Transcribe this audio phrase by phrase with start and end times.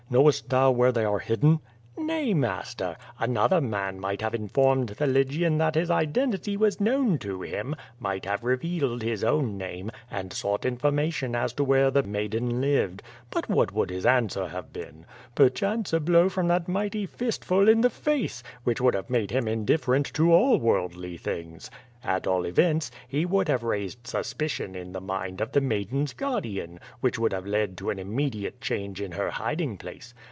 [0.11, 1.61] Knowest thou where they are hidden?"
[1.97, 7.41] ^^Nay, master; another man might have informed the Lygian that his identity was known to
[7.41, 12.03] him, might have re vealed his own name, and sought information as to where the
[12.03, 13.01] maiden lived.
[13.29, 15.05] But what would his answer have been?
[15.35, 19.09] Pei chance a blow from that mighty fist full in the face, which would have
[19.09, 21.69] made him indifferent to all worldly things.
[22.03, 26.79] At all events, he would have raised suspicion in the mind of the maiden's guardian,
[26.99, 30.15] which would have led to an inmiediate changes in her hiding place.